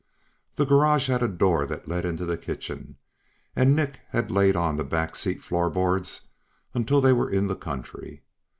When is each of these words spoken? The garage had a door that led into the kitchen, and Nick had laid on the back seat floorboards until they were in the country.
The 0.55 0.65
garage 0.65 1.09
had 1.09 1.21
a 1.21 1.27
door 1.27 1.67
that 1.67 1.87
led 1.87 2.05
into 2.05 2.25
the 2.25 2.35
kitchen, 2.35 2.97
and 3.55 3.75
Nick 3.75 3.99
had 4.09 4.31
laid 4.31 4.55
on 4.55 4.77
the 4.77 4.83
back 4.83 5.15
seat 5.15 5.43
floorboards 5.43 6.21
until 6.73 7.01
they 7.01 7.13
were 7.13 7.29
in 7.29 7.45
the 7.45 7.55
country. 7.55 8.23